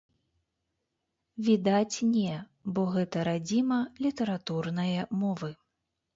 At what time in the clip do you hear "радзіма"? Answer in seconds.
3.29-3.79